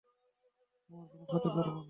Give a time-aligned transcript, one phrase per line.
[0.89, 1.79] তোমার কোনো ক্ষতি করবো না।